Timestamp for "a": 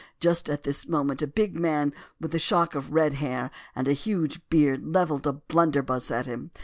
1.21-1.27, 2.33-2.39, 3.87-3.93, 5.27-5.33